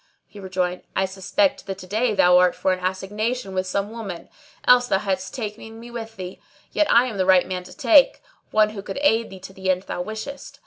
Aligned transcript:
He 0.25 0.39
rejoined, 0.39 0.81
"I 0.95 1.05
suspect 1.05 1.67
that 1.67 1.77
to 1.77 1.85
day 1.85 2.15
thou 2.15 2.39
art 2.39 2.55
for 2.55 2.73
an 2.73 2.83
assignation 2.83 3.53
with 3.53 3.67
some 3.67 3.91
woman, 3.91 4.29
else 4.67 4.87
thou 4.87 4.97
hadst 4.97 5.35
taken 5.35 5.79
me 5.79 5.91
with 5.91 6.15
thee; 6.15 6.41
yet 6.71 6.87
am 6.89 7.13
I 7.13 7.13
the 7.15 7.23
right 7.27 7.47
man 7.47 7.61
to 7.65 7.77
take, 7.77 8.19
one 8.49 8.71
who 8.71 8.81
could 8.81 8.97
aid 9.03 9.29
thee 9.29 9.39
to 9.41 9.53
the 9.53 9.69
end 9.69 9.83
thou 9.83 10.01
wishest. 10.01 10.59